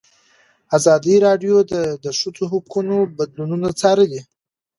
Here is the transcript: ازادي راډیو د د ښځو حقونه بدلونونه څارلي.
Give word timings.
ازادي 0.77 1.15
راډیو 1.25 1.55
د 1.71 1.73
د 2.03 2.05
ښځو 2.19 2.43
حقونه 2.53 2.95
بدلونونه 3.17 3.67
څارلي. 3.79 4.21